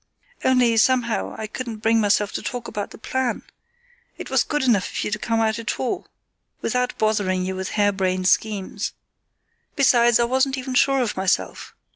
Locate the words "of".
4.89-5.03, 11.03-11.15